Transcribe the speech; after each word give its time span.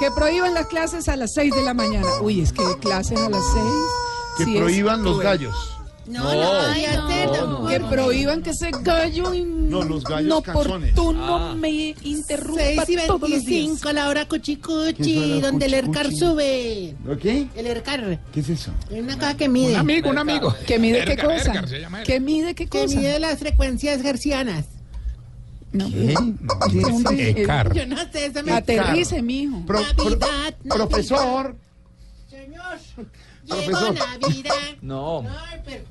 Que 0.00 0.10
prohíban 0.10 0.54
las 0.54 0.66
clases 0.66 1.08
a 1.08 1.16
las 1.16 1.32
6 1.34 1.54
de 1.54 1.62
la 1.62 1.74
mañana. 1.74 2.06
Uy, 2.20 2.40
es 2.40 2.52
que 2.52 2.62
clases 2.80 3.18
a 3.18 3.28
las 3.28 3.42
6. 3.52 3.64
Que 4.38 4.44
sí 4.44 4.56
prohíban 4.56 5.02
los 5.04 5.14
cruel. 5.18 5.24
gallos. 5.28 5.70
No, 6.06 6.22
no, 6.22 6.50
cállate, 6.66 7.26
no, 7.28 7.66
Que 7.66 7.80
prohíban 7.80 8.42
que 8.42 8.50
ese 8.50 8.70
gallo 8.82 9.32
No, 9.34 9.82
los 9.84 10.04
gallos 10.04 10.26
inoportuno 10.26 11.54
me 11.54 11.94
interrumpa 12.02 12.62
6 12.62 12.88
y 12.88 12.96
todos 13.06 13.20
los 13.22 13.30
días. 13.30 13.44
25, 13.46 13.92
la 13.92 14.08
hora 14.10 14.20
¿Qué 14.28 14.36
es 14.36 14.42
cuchicuchi, 14.42 15.40
la 15.40 15.46
donde 15.50 15.64
el 15.66 15.72
ERCAR 15.74 16.12
sube. 16.12 16.94
¿Qué? 17.22 17.48
El 17.56 17.66
ERCAR, 17.66 18.20
¿Qué 18.34 18.40
es 18.40 18.48
eso? 18.50 18.72
es 18.90 19.00
una 19.02 19.14
cosa 19.18 19.34
que 19.36 19.48
mide. 19.48 19.70
Un 19.72 19.76
amigo, 19.78 20.10
un 20.10 20.18
amigo. 20.18 20.54
¿Que 20.66 20.78
mide 20.78 21.04
qué 21.06 21.16
cosa? 21.16 21.64
¿Que 22.04 22.20
mide 22.20 22.54
qué 22.54 22.66
Que 22.66 22.82
cosa? 22.84 22.96
mide 22.98 23.18
las 23.18 23.38
frecuencias 23.38 24.04
hercianas. 24.04 24.66
No, 25.74 25.90
¿Qué? 25.90 26.14
¿Qué 26.70 26.78
es 26.78 26.84
hombre, 26.86 27.28
eso? 27.30 27.38
eh, 27.38 27.42
Ecar. 27.42 27.74
Yo 27.74 27.86
no 27.86 27.96
sé, 28.12 28.26
eso 28.26 28.42
me... 28.44 28.52
Aterrice, 28.52 29.20
mijo. 29.20 29.60
Pro- 29.66 29.82
pro- 29.96 30.04
Navidad, 30.10 30.28
Navidad. 30.62 30.74
profesor. 30.76 31.56
Señor, 32.30 32.78
Profesor. 33.46 33.94
llegó 33.94 34.06
Navidad. 34.20 34.52
No. 34.80 35.24
Pero- 35.64 35.84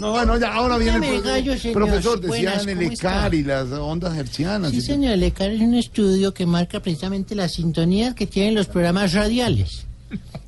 No, 0.00 0.12
bueno, 0.12 0.38
ya 0.38 0.54
ahora 0.54 0.78
viene 0.78 0.96
el 1.16 1.22
profesor. 1.22 1.72
Profesor, 1.72 2.20
decían 2.20 2.68
el 2.68 2.76
¿cómo 2.78 2.90
ECAR 2.92 3.34
y 3.34 3.42
las 3.42 3.70
ondas 3.72 4.16
hercianas. 4.16 4.70
Sí, 4.70 4.80
señor, 4.80 5.12
el 5.14 5.22
ERCAR 5.24 5.50
es 5.50 5.60
un 5.60 5.74
estudio 5.74 6.32
que 6.32 6.46
marca 6.46 6.80
precisamente 6.80 7.34
la 7.34 7.48
sintonía 7.48 8.14
que 8.14 8.26
tienen 8.26 8.54
los 8.54 8.66
programas 8.68 9.12
radiales. 9.14 9.86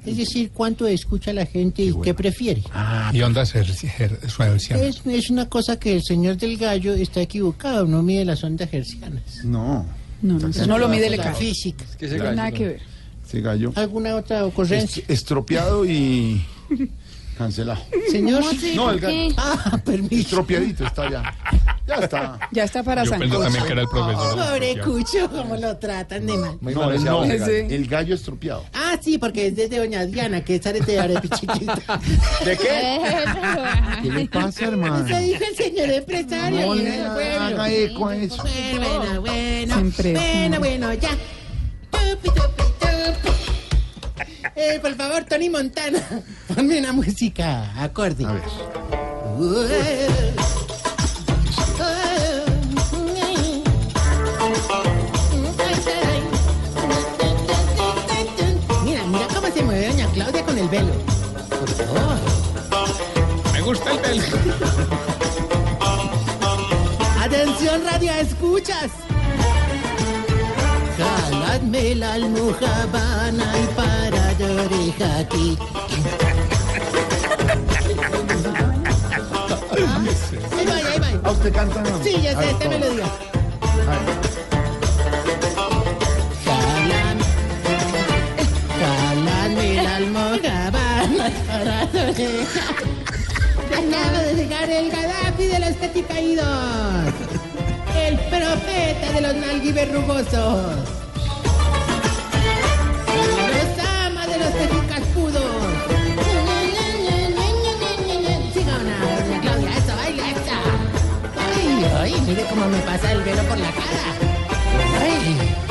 Es 0.07 0.17
decir, 0.17 0.51
cuánto 0.55 0.87
escucha 0.87 1.33
la 1.33 1.45
gente 1.47 1.83
y 1.83 1.93
qué 2.03 2.15
prefiere. 2.15 2.63
Y 3.13 3.21
ondas 3.23 3.55
hercianas. 3.55 4.35
Es, 4.35 5.01
es 5.05 5.31
una 5.31 5.49
cosa 5.49 5.79
que 5.79 5.95
el 5.95 6.03
señor 6.03 6.37
del 6.37 6.57
gallo 6.57 6.95
está 6.95 7.21
equivocado, 7.21 7.87
no 7.87 8.03
mide 8.03 8.25
las 8.25 8.43
ondas 8.45 8.69
hercianas. 8.73 9.45
No, 9.45 9.85
No, 10.23 10.39
no, 10.39 10.49
no 10.67 10.79
lo 10.79 10.89
mide 10.89 11.09
el 11.09 11.17
la 11.17 11.35
física. 11.35 11.85
Que 11.99 12.09
se 12.09 12.17
No 12.17 12.23
tiene 12.23 12.37
nada 12.37 12.53
que 12.53 12.67
ver. 12.67 12.81
ese 13.27 13.41
gallo. 13.41 13.73
¿Alguna 13.75 14.15
otra 14.17 14.45
ocurrencia? 14.47 15.01
Est- 15.03 15.11
estropeado 15.11 15.85
y 15.85 16.43
cancelado. 17.37 17.83
Señor. 18.11 18.43
No, 18.75 18.91
el 18.91 19.01
gallo. 19.01 19.35
Ah, 19.37 19.81
permiso. 19.85 20.15
Estropeadito 20.17 20.87
está 20.87 21.11
ya. 21.11 21.23
Ya 21.87 21.95
está. 21.97 22.39
Ya 22.51 22.65
está 22.65 22.83
para 22.83 23.05
Yo 23.05 23.13
pensé 23.13 23.39
también 23.39 23.65
que 23.65 23.73
era 23.73 23.83
el 23.83 23.89
profesor. 23.89 24.35
Pobre 24.37 24.81
Cucho, 24.81 25.31
cómo 25.31 25.57
lo 25.57 25.77
tratan 25.77 26.27
de 26.27 26.37
mal. 26.37 26.59
Muy 26.61 26.75
No, 26.75 26.83
él 26.83 26.89
manoseado 27.01 27.25
no. 27.27 27.33
ese 27.33 27.39
gallo. 27.39 27.69
Sí. 27.69 27.75
El 27.75 27.87
gallo 27.87 28.15
estropeado. 28.17 28.65
Ah, 28.75 28.99
sí, 29.01 29.19
porque 29.19 29.47
es 29.47 29.57
desde 29.57 29.79
Doña 29.79 30.05
Diana, 30.05 30.43
que 30.45 30.57
es 30.57 30.67
arete 30.67 30.93
de 30.93 30.99
arepi 31.01 31.29
chiquita. 31.29 32.01
¿De 32.45 32.57
qué? 32.57 33.01
¿Qué 34.03 34.11
le 34.11 34.27
pasa, 34.27 34.65
hermano? 34.67 35.07
Eso 35.07 35.17
dijo 35.19 35.45
el 35.49 35.57
señor 35.57 35.91
empresario. 35.91 36.61
No 36.67 36.75
le 36.75 36.97
el 37.03 37.07
pueblo. 37.13 37.41
haga 37.45 37.71
eco 37.71 38.09
a 38.09 38.17
eso. 38.17 38.43
Bueno, 38.43 38.99
bueno, 38.99 39.21
bueno. 39.21 39.75
Siempre. 39.75 40.13
Bueno, 40.13 40.59
bueno, 40.59 40.95
ya. 40.95 41.11
Tupi, 41.91 42.29
tupi, 42.31 42.63
tupi. 42.81 43.31
Eh, 44.57 44.79
por 44.83 44.95
favor, 44.97 45.25
Tony 45.25 45.51
Montana, 45.51 46.01
ponme 46.55 46.79
una 46.81 46.93
música 46.93 47.81
acorde. 47.81 48.25
A 48.25 48.33
ver. 48.33 48.43
Me 63.53 63.61
gusta 63.63 63.93
el 63.93 63.99
pelo. 63.99 64.23
Atención, 67.21 67.85
radio, 67.85 68.13
escuchas. 68.13 68.91
Jaladme 70.99 71.95
la 71.95 72.15
almohabana 72.15 73.53
y 73.59 73.67
para 73.75 74.35
de 74.35 74.45
oreja 74.45 75.19
aquí. 75.19 75.59
Ahí 80.57 80.67
va, 80.67 80.75
ahí 80.75 80.99
va. 81.01 81.29
¿A 81.29 81.33
usted 81.33 81.53
canta? 81.53 81.83
no? 81.83 82.03
Sí, 82.03 82.21
ya 82.23 82.39
sé 82.41 82.51
esta 82.51 82.69
melodía. 82.69 83.05
Para 91.59 91.87
de 91.87 92.13
llegar 94.39 94.71
el 94.71 94.91
Gaddafi 94.91 95.47
de 95.47 95.59
los 95.59 95.75
caídos. 96.07 96.47
El 97.97 98.19
profeta 98.19 99.13
de 99.15 99.21
los 99.21 99.35
nalguiverrugosos. 99.37 100.77
Los 103.53 103.79
ama 104.05 104.27
de 104.27 104.39
los 104.39 104.53
tejicaspudos. 104.53 105.45
Siga 108.53 108.75
una, 108.81 108.97
eso, 109.79 109.97
baila 109.97 110.31
esa. 110.31 110.59
Ay, 111.55 111.67
ay, 112.01 112.13
mire 112.27 112.43
cómo 112.51 112.65
me 112.69 112.79
pasa 112.81 113.13
el 113.13 113.23
velo 113.23 113.43
por 113.45 113.59
la 113.59 113.71
cara. 113.71 114.09
Ay. 115.01 115.66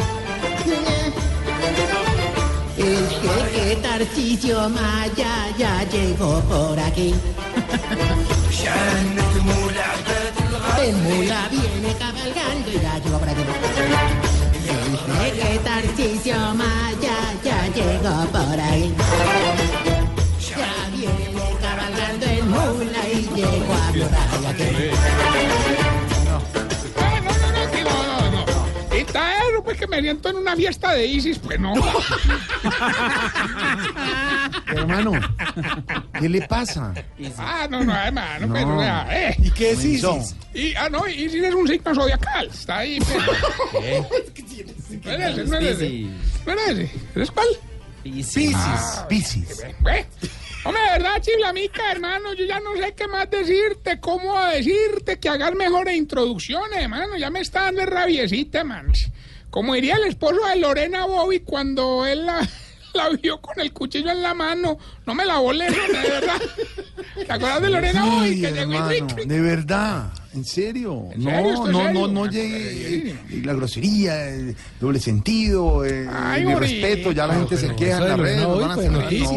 El 2.86 3.10
jeque 3.10 3.76
Tarcisio 3.82 4.70
Maya 4.70 5.50
ya 5.58 5.84
llegó 5.90 6.40
por 6.42 6.80
aquí. 6.80 7.16
El 10.80 10.96
mula 10.98 11.50
viene 11.50 11.96
cabalgando 11.98 12.70
y 12.70 12.80
ya 12.80 13.00
llegó 13.00 13.18
por 13.18 13.30
aquí. 13.30 13.42
El 14.70 15.34
jeque 15.34 15.60
Tarcisio 15.64 16.38
Maya 16.54 17.18
ya 17.44 17.68
llegó 17.74 18.26
por 18.32 18.60
ahí. 18.60 18.94
Ya 20.48 20.90
viene 20.92 21.46
cabalgando 21.60 22.26
el 22.28 22.44
mula 22.44 23.02
y 23.12 23.28
llegó 23.36 23.74
a 23.74 23.88
por 23.98 24.48
aquí. 24.52 25.35
Me 29.96 30.02
siento 30.02 30.30
en 30.30 30.36
una 30.38 30.56
fiesta 30.56 30.94
de 30.94 31.06
ISIS, 31.06 31.40
pues 31.40 31.60
no. 31.60 31.74
Hermano, 34.68 35.14
¿qué 36.20 36.30
le 36.30 36.42
pasa? 36.44 36.94
Ah, 37.38 37.68
no, 37.70 37.84
no, 37.84 37.96
hermano, 37.96 38.50
pero 38.54 38.68
No. 38.68 38.78
vea, 38.78 39.08
eh. 39.12 39.36
¿Y 39.40 39.52
qué 39.52 39.72
es. 39.72 39.84
ISIS? 39.86 40.36
Y, 40.54 40.74
ah, 40.76 40.90
no, 40.90 41.08
ISIS 41.08 41.44
es 41.44 41.54
un 41.54 41.68
signo 41.68 41.96
zodiacal. 41.96 42.48
Está 42.48 42.78
ahí, 42.80 43.00
pues. 43.00 43.18
No 45.04 45.12
es 45.12 45.20
ese, 45.38 45.44
no 45.46 45.58
es 45.58 45.66
ese. 45.66 45.90
No 46.46 46.54
es 46.54 46.68
ese. 46.70 46.90
¿Eres 47.16 47.32
cuál? 47.32 47.48
Piscis. 48.04 48.56
Piscis. 49.10 49.60
¿Eh? 49.62 50.06
Hombre, 50.64 50.82
de 50.82 50.90
verdad, 50.98 51.22
chiflamica, 51.22 51.92
hermano, 51.92 52.34
yo 52.34 52.46
ya 52.46 52.60
no 52.60 52.76
sé 52.76 52.94
qué 52.96 53.08
más 53.08 53.30
decirte, 53.30 54.00
cómo 54.00 54.40
decirte, 54.48 55.20
que 55.20 55.30
hagas 55.30 55.54
mejores 55.54 55.96
introducciones, 55.96 56.80
hermano, 56.80 57.18
ya 57.18 57.30
me 57.30 57.42
está 57.42 57.64
dando 57.66 57.86
rabiecita, 57.86 58.64
man. 58.64 58.92
Como 59.50 59.74
diría 59.74 59.96
el 59.96 60.06
esposo 60.06 60.46
de 60.48 60.58
Lorena 60.58 61.06
Bobby 61.06 61.40
cuando 61.40 62.06
él 62.06 62.26
la, 62.26 62.48
la 62.94 63.10
vio 63.10 63.40
con 63.42 63.60
el 63.60 63.72
cuchillo 63.72 64.12
en 64.12 64.22
la 64.22 64.34
mano, 64.34 64.78
no 65.06 65.16
me 65.16 65.26
la 65.26 65.40
volé, 65.40 65.66
de 65.66 65.78
verdad. 66.10 66.42
¿Te 67.16 67.32
acuerdas 67.32 67.62
de 67.62 67.70
Lorena 67.70 68.04
Bobby? 68.06 68.26
Ay, 68.28 68.42
Que 68.42 68.52
llegó 68.52 68.72
y 68.74 68.76
hermano, 68.98 69.16
de 69.26 69.42
verdad, 69.42 70.14
en 70.34 70.44
serio. 70.44 71.08
¿En 71.14 71.24
serio? 71.24 71.50
¿Esto 71.54 71.68
No, 71.72 71.72
no, 71.72 71.84
serio? 71.84 71.94
no, 71.94 72.08
no 72.10 72.24
Ah, 72.26 72.30
llegue 72.30 73.10
eh, 73.12 73.42
la 73.46 73.54
grosería, 73.54 74.30
el 74.30 74.56
doble 74.82 75.00
sentido, 75.00 75.86
eh, 75.86 76.06
Ay, 76.12 76.42
el 76.42 76.50
Morito. 76.50 76.76
irrespeto, 76.76 77.12
ya 77.14 77.28
la 77.28 77.36
gente 77.36 77.56
se 77.58 77.74
queja 77.76 77.98
en 78.00 78.08
las 78.10 78.20
redes. 78.20 78.42
nos 78.44 78.60
van 78.62 78.72
a 78.72 78.76
pues, 78.76 78.88
saber. 78.88 79.02
Norito, 79.02 79.34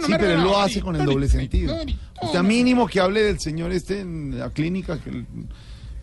no 0.00 0.06
sí, 0.06 0.12
pero 0.20 0.32
él 0.34 0.42
lo 0.42 0.58
hace 0.60 0.80
con 0.80 0.94
el 0.94 1.04
doble 1.04 1.28
sentido. 1.28 1.74
Norito. 1.76 1.98
O 2.20 2.30
sea, 2.32 2.42
mínimo 2.44 2.86
que 2.86 3.00
hable 3.00 3.22
del 3.22 3.40
señor 3.40 3.72
este 3.72 4.00
en 4.00 4.38
la 4.38 4.50
clínica 4.50 4.98
que 4.98 5.24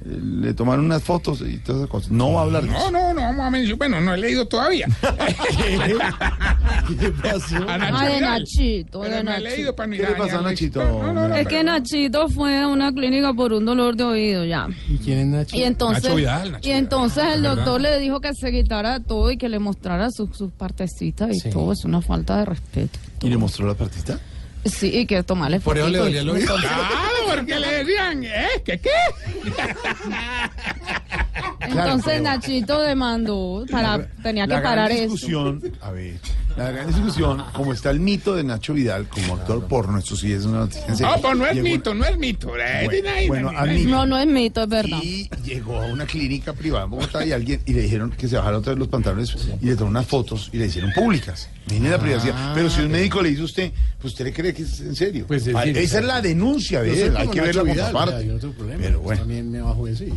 le 0.04 0.54
tomaron 0.54 0.86
unas 0.86 1.02
fotos 1.02 1.42
y 1.42 1.58
todas 1.60 1.82
esas 1.82 1.90
cosas. 1.90 2.12
No 2.12 2.34
va 2.34 2.42
a 2.42 2.44
hablar 2.44 2.64
de 2.64 2.70
No, 2.70 2.78
eso. 2.78 2.92
no, 2.92 3.14
no, 3.14 3.22
vamos 3.22 3.46
a 3.46 3.50
mencionar. 3.50 3.78
Bueno, 3.78 4.02
no 4.02 4.14
he 4.14 4.18
leído 4.18 4.46
todavía. 4.48 4.88
¿Qué 7.00 7.10
pasó? 7.12 7.56
A 7.68 7.78
Nacho 7.78 7.96
Ay, 7.98 8.08
de 8.10 8.16
Vidal. 8.20 8.40
Nachito, 8.40 9.02
de 9.02 9.10
no 9.10 9.16
he 9.18 9.24
Nachito. 9.24 9.50
leído 9.50 9.76
para 9.76 9.88
no 9.88 9.96
¿Qué 9.96 10.02
le 10.04 10.12
pasó 10.16 10.40
a. 10.40 10.42
Nachito? 10.42 10.84
No, 10.84 11.14
no, 11.14 11.14
no, 11.14 11.26
Es 11.26 11.32
pero- 11.46 11.50
que 11.50 11.64
Nachito 11.64 12.30
fue 12.30 12.58
a 12.60 12.68
una 12.68 12.92
clínica 12.94 13.34
por 13.34 13.54
un 13.54 13.66
dolor 13.66 13.96
de 13.96 14.04
oído 14.04 14.46
ya. 14.46 14.68
¿Y 14.90 14.98
quién 14.98 15.20
es 15.20 15.26
Nacho? 15.28 15.56
Y 15.58 15.64
entonces, 15.64 16.04
Nacho 16.04 16.16
Vidal, 16.16 16.52
Nacho 16.52 16.70
y 16.70 16.72
entonces 16.72 17.24
el 17.34 17.42
¿verdad? 17.42 17.56
doctor 17.56 17.82
le 17.82 18.00
dijo 18.00 18.22
que 18.22 18.34
se 18.34 18.52
quitara 18.52 19.00
todo 19.00 19.32
y 19.32 19.38
que 19.38 19.50
le 19.50 19.60
mostrara 19.60 20.10
sus, 20.12 20.36
sus 20.38 20.52
partecitas 20.52 21.32
y 21.36 21.40
Sí. 21.40 21.50
todo. 21.50 21.72
Es 21.74 21.84
una 21.86 22.02
falta 22.02 22.38
de 22.38 22.46
respeto. 22.46 23.00
¿Y 23.22 23.30
le 23.30 23.38
mostró 23.38 23.66
la 23.68 23.74
partita? 23.74 24.20
Sí, 24.66 24.90
y 24.98 25.06
que 25.06 25.22
tomarle 25.22 25.60
Por 25.60 25.78
eso 25.78 25.88
le 25.90 26.00
dolía 26.00 26.22
el 26.22 26.30
oído. 26.30 26.56
Porque 27.26 27.60
le 27.60 27.84
decían, 27.84 28.24
¿eh? 28.24 28.62
¿Qué 28.64 28.80
qué? 28.80 28.90
Entonces 31.68 32.04
pero- 32.06 32.24
Nachito 32.24 32.82
demandó 32.82 33.66
para 33.72 34.08
tenía 34.24 34.46
que 34.48 34.54
La 34.54 34.60
gran 34.60 34.72
parar 34.72 34.92
eso. 34.92 35.02
discusión, 35.04 35.62
a 35.82 35.92
ver, 35.92 36.16
la 36.58 36.72
gran 36.72 36.88
discusión, 36.88 37.44
como 37.54 37.74
está 37.74 37.92
el 37.92 38.00
mito 38.00 38.36
de 38.36 38.44
Nacho 38.44 38.74
Vidal 38.74 39.08
como 39.08 39.36
actor 39.36 39.66
porno, 39.68 39.98
esto 40.00 40.16
sí 40.16 40.32
es 40.32 40.46
una 40.46 40.60
noticia. 40.60 40.86
No, 40.88 41.22
pues 41.22 41.38
no 41.38 41.46
es 41.48 41.54
Llegó 41.56 41.68
mito, 41.68 41.94
no 41.94 42.06
es 42.06 42.18
mito. 42.18 42.52
Eh, 42.58 43.26
Bueno. 43.28 43.52
No, 43.88 44.06
no 44.06 44.18
es 44.18 44.28
mito, 44.28 44.64
es 44.64 44.70
verdad. 44.70 45.00
Y 45.04 45.30
llegó 45.44 45.82
a 45.82 45.86
una 45.88 46.06
clínica 46.06 46.54
privada 46.54 46.86
en 46.86 46.92
Bogotá 46.92 47.26
y 47.26 47.32
alguien 47.32 47.62
y 47.66 47.74
le 47.74 47.82
dijeron 47.82 48.12
que 48.12 48.28
se 48.28 48.38
bajara 48.38 48.58
otra 48.60 48.72
vez 48.74 48.80
los 48.80 48.88
pantalones 48.88 49.36
y 49.62 49.66
le 49.66 49.74
tomaron 49.76 49.90
unas 49.98 50.06
fotos 50.08 50.50
y 50.54 50.58
le 50.58 50.68
hicieron 50.68 50.92
públicas. 50.94 51.50
Viene 51.68 51.90
la 51.90 51.98
privacidad. 52.00 52.54
Pero 52.54 52.70
si 52.70 52.82
un 52.82 52.92
médico 52.92 53.22
le 53.22 53.30
dice 53.30 53.42
a 53.42 53.46
usted, 53.46 53.72
pues 54.00 54.14
usted 54.14 54.26
le 54.26 54.34
cree 54.34 54.54
que 54.54 54.62
es 54.62 54.80
en 54.82 54.96
serio. 54.96 55.26
Pues, 55.28 55.46
es 55.48 55.56
Ah, 55.56 55.62
decir, 55.62 55.78
Esa 55.80 56.00
es 56.00 56.06
la 56.06 56.22
denuncia, 56.22 56.84
Yo 56.84 56.92
¿ves? 56.92 57.00
soy 57.12 57.16
Hay 57.18 57.28
que 57.28 57.42
verla 57.42 57.62
con 57.64 57.72
Vidal, 57.72 57.92
parte. 57.92 58.12
ya, 58.12 58.22
yo 58.22 58.34
no 58.34 58.40
tengo 58.40 58.54
problema. 58.54 58.80
Pero 58.82 58.94
Pues 58.94 59.04
bueno. 59.04 59.20
También 59.22 59.52
me 59.52 59.62
bajo 59.62 59.88
eso 59.88 60.04
y... 60.04 60.14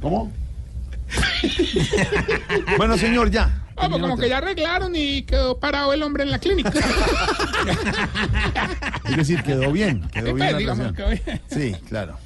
¿Cómo? 0.00 0.30
bueno, 2.76 2.96
señor, 2.98 3.30
ya. 3.30 3.64
Ah, 3.76 3.88
pues 3.88 4.00
como 4.02 4.16
que 4.18 4.28
ya 4.28 4.38
arreglaron 4.38 4.94
y 4.94 5.22
quedó 5.22 5.58
parado 5.58 5.92
el 5.94 6.02
hombre 6.02 6.22
en 6.24 6.30
la 6.30 6.38
clínica. 6.38 6.70
Es 9.08 9.16
decir, 9.16 9.42
quedó 9.42 9.72
bien. 9.72 10.02
Quedó 10.10 10.26
Sí, 10.28 10.32
bien 10.32 10.38
pues, 10.38 10.52
la 10.52 10.58
digamos, 10.58 10.92
quedó 10.92 11.08
bien. 11.08 11.40
Sí, 11.50 11.72
claro. 11.88 12.16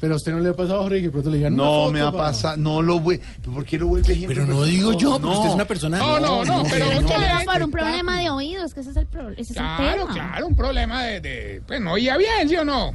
Pero 0.00 0.14
a 0.14 0.16
usted 0.16 0.32
no 0.32 0.40
le 0.40 0.48
ha 0.48 0.54
pasado, 0.54 0.82
Jorge, 0.82 1.02
que 1.02 1.10
pronto 1.10 1.28
le 1.28 1.36
digan... 1.36 1.54
No 1.54 1.82
una 1.88 1.92
me 1.92 2.00
foto 2.06 2.18
ha 2.18 2.26
pasado, 2.26 2.56
no 2.56 2.80
lo 2.80 3.00
voy. 3.00 3.20
¿Por 3.52 3.66
qué 3.66 3.76
lo 3.78 3.88
vuelve 3.88 4.10
ejemplo? 4.14 4.34
Pero 4.34 4.46
no 4.46 4.62
digo 4.62 4.94
yo, 4.96 5.10
porque 5.12 5.26
No. 5.26 5.32
usted 5.32 5.48
es 5.50 5.54
una 5.54 5.64
persona... 5.66 5.98
No, 5.98 6.18
no, 6.18 6.42
no, 6.44 6.62
pero 6.70 6.86
no, 6.86 7.00
usted 7.00 7.14
no. 7.16 7.38
le- 7.38 7.44
por 7.44 7.62
un 7.62 7.70
problema 7.70 8.20
de 8.20 8.30
oídos, 8.30 8.72
que 8.72 8.80
ese 8.80 8.90
es 8.92 8.96
el, 8.96 9.06
pro- 9.06 9.28
ese 9.30 9.42
es 9.42 9.50
el 9.50 9.56
Claro, 9.56 10.06
claro, 10.06 10.46
un 10.46 10.56
problema 10.56 11.02
de, 11.02 11.20
de 11.20 11.62
pues 11.66 11.82
no 11.82 11.92
oía 11.92 12.16
bien, 12.16 12.48
¿sí 12.48 12.56
o 12.56 12.64
no? 12.64 12.92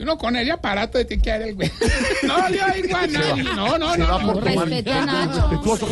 Uno 0.00 0.16
con 0.16 0.34
ese 0.34 0.50
aparato 0.50 0.96
de 0.98 1.04
tiene 1.04 1.22
que 1.22 1.30
dar 1.30 1.42
el 1.42 1.54
güey. 1.54 1.70
No 2.22 2.48
le 2.48 2.62
oigo 2.62 2.96
a 2.96 3.06
nadie. 3.06 3.42
No, 3.44 3.78
no, 3.78 3.92
Se 3.92 3.98
no. 3.98 4.08
va 4.08 4.18
no. 4.18 4.32
por 4.32 4.44
tomar. 4.44 4.68
Respete 4.68 4.92
a 4.92 5.06
Nacho. 5.06 5.48
Respetuoso 5.50 5.86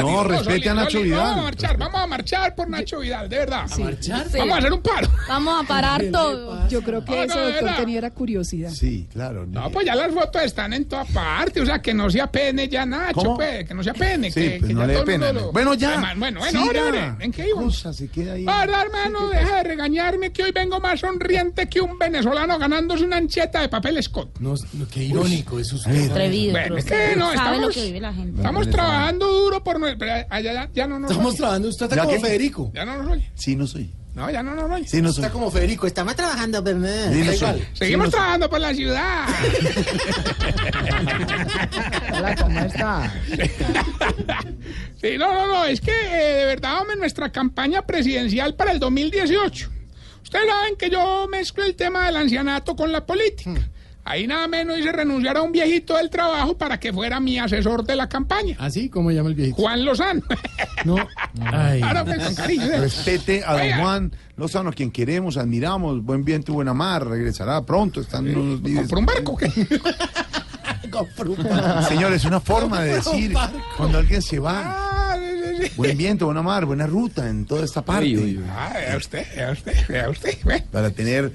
No, 0.00 0.24
respete 0.24 0.70
a 0.70 0.74
Nacho 0.74 1.00
Vidal. 1.00 1.18
Vamos 1.20 1.38
a 1.38 1.42
marchar, 1.42 1.76
vamos 1.76 2.00
a 2.00 2.06
marchar 2.06 2.54
por 2.54 2.68
Nacho 2.68 2.98
Vidal, 3.00 3.28
de 3.28 3.38
verdad. 3.38 3.66
¿Marchar? 3.78 4.28
Sí. 4.30 4.38
Vamos 4.38 4.54
a 4.54 4.58
hacer 4.58 4.72
un 4.72 4.82
paro. 4.82 5.08
Vamos 5.28 5.64
a 5.64 5.66
parar 5.66 6.04
todo. 6.10 6.68
Yo 6.68 6.82
creo 6.82 7.04
que 7.04 7.24
eso, 7.24 7.38
de 7.38 7.52
doctor, 7.52 7.76
tenía 7.76 7.98
era 7.98 8.10
curiosidad. 8.10 8.70
Sí, 8.70 9.06
claro. 9.12 9.46
No, 9.46 9.70
pues 9.70 9.86
ya 9.86 9.94
las 9.94 10.12
fotos 10.12 10.42
están 10.42 10.72
en 10.72 10.86
toda 10.86 11.04
parte, 11.04 11.60
o 11.60 11.66
sea, 11.66 11.80
que 11.80 11.92
no 11.94 12.10
se 12.10 12.20
apene 12.20 12.68
ya 12.68 12.86
Nacho, 12.86 13.14
¿Cómo? 13.14 13.36
pues, 13.36 13.66
que 13.66 13.74
no 13.74 13.82
se 13.82 13.90
apene. 13.90 14.30
Sí, 14.30 14.40
que, 14.40 14.56
pues 14.58 14.68
que 14.68 14.74
no 14.74 14.80
ya 14.80 14.86
le 14.86 15.02
pena. 15.02 15.32
Bueno, 15.52 15.74
ya. 15.74 16.14
Bueno, 16.16 16.40
bueno, 16.40 17.16
¿en 17.20 17.32
qué? 17.32 17.50
Cosa, 17.50 17.92
se 17.92 18.08
queda 18.08 18.34
ahí. 18.34 18.44
Ah, 18.48 18.60
verdad, 18.60 18.86
hermano, 18.86 19.28
deja 19.28 19.56
de 19.56 19.62
regañarme 19.64 20.32
que 20.32 20.42
hoy 20.44 20.52
vengo 20.52 20.80
más 20.80 21.00
sonriente 21.00 21.68
que 21.68 21.80
un 21.80 21.98
venezolano 21.98 22.58
ganándose 22.58 23.04
una 23.04 23.16
ancheta 23.16 23.60
de 23.60 23.68
papel 23.68 24.02
Scott. 24.02 24.38
No, 24.40 24.54
no, 24.72 24.88
qué 24.88 25.04
irónico 25.04 25.58
es 25.58 25.72
usted. 25.72 26.10
Atrevido. 26.10 26.52
Bueno, 26.52 26.76
es 26.78 26.84
que 26.84 27.16
no, 27.16 27.32
estamos 27.32 28.70
trabajando 28.70 29.26
duro 29.26 29.62
por... 29.62 29.73
nue- 29.78 29.96
pero 29.98 30.26
allá 30.30 30.52
ya, 30.52 30.68
ya 30.72 30.86
no 30.86 30.98
nos 30.98 31.10
Estamos 31.10 31.32
oye. 31.32 31.38
trabajando, 31.38 31.68
usted 31.68 31.84
está 31.86 31.96
¿Ya 31.96 32.02
como 32.04 32.14
qué? 32.14 32.20
Federico. 32.20 32.70
Ya 32.74 32.84
no 32.84 33.02
nos 33.02 33.12
oye. 33.12 33.30
Sí, 33.34 33.56
no 33.56 33.66
soy. 33.66 33.92
No, 34.14 34.30
ya 34.30 34.42
no 34.44 34.54
nos 34.54 34.70
oye. 34.70 34.86
Sí, 34.86 35.02
no 35.02 35.12
soy. 35.12 35.24
Está 35.24 35.32
como 35.32 35.50
Federico, 35.50 35.86
estamos 35.88 36.14
trabajando. 36.14 36.58
Sí, 36.64 37.22
no 37.24 37.32
soy. 37.32 37.66
Seguimos 37.72 37.76
Sí, 37.80 37.96
no 37.96 38.04
sé. 38.04 38.10
trabajando 38.12 38.48
por 38.50 38.60
la 38.60 38.72
ciudad. 38.74 39.26
Hola, 42.12 42.36
¿cómo 42.36 42.60
está? 42.60 43.12
Sí, 45.00 45.18
no, 45.18 45.32
no, 45.32 45.46
no, 45.48 45.64
es 45.66 45.80
que 45.80 45.90
eh, 45.90 46.36
de 46.38 46.44
verdad, 46.46 46.80
hombre, 46.80 46.96
nuestra 46.96 47.30
campaña 47.30 47.82
presidencial 47.82 48.54
para 48.54 48.72
el 48.72 48.78
2018. 48.78 49.70
Ustedes 50.22 50.46
saben 50.48 50.76
que 50.76 50.90
yo 50.90 51.26
mezclo 51.30 51.64
el 51.64 51.74
tema 51.76 52.06
del 52.06 52.16
ancianato 52.16 52.74
con 52.76 52.90
la 52.92 53.04
política. 53.04 53.50
Ahí 54.06 54.26
nada 54.26 54.46
menos 54.48 54.78
hice 54.78 54.92
renunciar 54.92 55.38
a 55.38 55.42
un 55.42 55.50
viejito 55.50 55.96
del 55.96 56.10
trabajo 56.10 56.58
para 56.58 56.78
que 56.78 56.92
fuera 56.92 57.20
mi 57.20 57.38
asesor 57.38 57.84
de 57.84 57.96
la 57.96 58.06
campaña. 58.08 58.54
¿Ah, 58.58 58.68
sí? 58.68 58.90
¿Cómo 58.90 59.10
llama 59.10 59.30
el 59.30 59.34
viejito? 59.34 59.56
Juan 59.56 59.84
Lozano. 59.84 60.22
No. 60.84 60.96
Ay. 61.40 61.80
Ahora 61.80 62.04
pues, 62.04 62.22
con 62.22 62.34
cariño. 62.34 62.66
¿eh? 62.66 62.78
Respete 62.78 63.42
a 63.42 63.54
don. 63.54 63.80
Juan 63.80 64.12
Lozano, 64.36 64.70
quien 64.70 64.90
queremos, 64.90 65.38
admiramos, 65.38 66.04
buen 66.04 66.26
viento 66.26 66.52
y 66.52 66.56
buena 66.56 66.74
mar, 66.74 67.06
regresará 67.06 67.62
pronto, 67.62 68.02
están 68.02 68.28
unos 68.28 68.60
vídeos. 68.60 68.86
¿Por 68.86 68.98
un 68.98 69.06
barco 69.06 69.34
qué? 69.34 69.50
Señor, 71.88 72.12
es 72.12 72.26
una 72.26 72.40
forma 72.40 72.82
de 72.82 72.96
decir 72.96 73.32
cuando 73.78 73.96
alguien 73.96 74.20
se 74.20 74.38
va. 74.38 74.62
Ah. 74.64 74.94
Buen 75.76 75.96
viento, 75.96 76.26
buena 76.26 76.42
mar, 76.42 76.66
buena 76.66 76.86
ruta 76.86 77.28
en 77.28 77.46
toda 77.46 77.64
esta 77.64 77.82
parte. 77.82 78.38
Ah, 78.50 78.72
vea 78.74 78.96
usted, 78.96 79.26
vea 79.34 79.52
usted, 79.52 79.86
vea 79.88 80.10
usted. 80.10 80.38
Para 80.70 80.90
tener. 80.90 81.32